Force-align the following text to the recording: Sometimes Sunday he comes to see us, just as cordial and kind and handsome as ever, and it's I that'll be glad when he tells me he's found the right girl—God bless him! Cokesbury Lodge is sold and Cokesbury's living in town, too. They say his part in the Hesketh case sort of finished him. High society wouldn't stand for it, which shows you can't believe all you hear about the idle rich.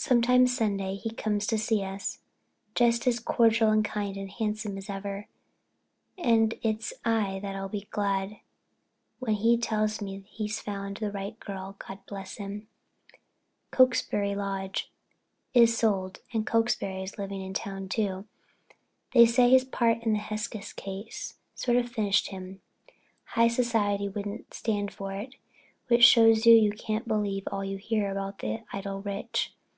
Sometimes 0.00 0.56
Sunday 0.56 0.94
he 0.94 1.10
comes 1.10 1.44
to 1.48 1.58
see 1.58 1.82
us, 1.82 2.20
just 2.76 3.04
as 3.08 3.18
cordial 3.18 3.70
and 3.72 3.84
kind 3.84 4.16
and 4.16 4.30
handsome 4.30 4.78
as 4.78 4.88
ever, 4.88 5.26
and 6.16 6.54
it's 6.62 6.92
I 7.04 7.40
that'll 7.42 7.68
be 7.68 7.88
glad 7.90 8.38
when 9.18 9.34
he 9.34 9.58
tells 9.58 10.00
me 10.00 10.20
he's 10.28 10.60
found 10.60 10.98
the 10.98 11.10
right 11.10 11.38
girl—God 11.40 11.98
bless 12.06 12.36
him! 12.36 12.68
Cokesbury 13.72 14.36
Lodge 14.36 14.88
is 15.52 15.76
sold 15.76 16.20
and 16.32 16.46
Cokesbury's 16.46 17.18
living 17.18 17.42
in 17.42 17.52
town, 17.52 17.88
too. 17.88 18.24
They 19.12 19.26
say 19.26 19.50
his 19.50 19.64
part 19.64 20.04
in 20.04 20.12
the 20.12 20.20
Hesketh 20.20 20.76
case 20.76 21.34
sort 21.56 21.76
of 21.76 21.88
finished 21.88 22.28
him. 22.28 22.60
High 23.24 23.48
society 23.48 24.08
wouldn't 24.08 24.54
stand 24.54 24.92
for 24.94 25.12
it, 25.14 25.34
which 25.88 26.04
shows 26.06 26.46
you 26.46 26.70
can't 26.70 27.08
believe 27.08 27.48
all 27.50 27.64
you 27.64 27.78
hear 27.78 28.12
about 28.12 28.38
the 28.38 28.62
idle 28.72 29.02
rich. 29.02 29.54